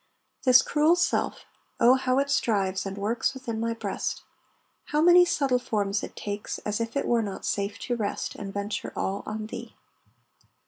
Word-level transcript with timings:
This 0.45 0.63
cruel 0.63 0.95
self, 0.95 1.45
oh 1.79 1.93
how 1.93 2.17
it 2.17 2.31
strives 2.31 2.87
And 2.87 2.97
works 2.97 3.35
within 3.35 3.59
my 3.59 3.75
breast, 3.75 4.23
How 4.85 4.99
many 4.99 5.25
subtle 5.25 5.59
forms 5.59 6.01
it 6.01 6.15
takes 6.15 6.57
As 6.65 6.81
if 6.81 6.95
it 6.97 7.05
were 7.05 7.21
not 7.21 7.45
safe 7.45 7.77
to 7.81 7.95
rest 7.95 8.33
And 8.33 8.51
venture 8.51 8.91
all 8.95 9.21
on 9.27 9.45
Thee." 9.45 9.75